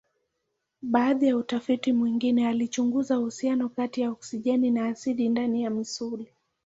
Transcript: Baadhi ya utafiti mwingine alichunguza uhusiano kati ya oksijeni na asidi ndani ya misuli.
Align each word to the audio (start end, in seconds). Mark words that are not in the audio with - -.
Baadhi 0.81 1.27
ya 1.27 1.37
utafiti 1.37 1.93
mwingine 1.93 2.47
alichunguza 2.47 3.19
uhusiano 3.19 3.69
kati 3.69 4.01
ya 4.01 4.09
oksijeni 4.11 4.71
na 4.71 4.85
asidi 4.87 5.29
ndani 5.29 5.63
ya 5.63 5.69
misuli. 5.69 6.31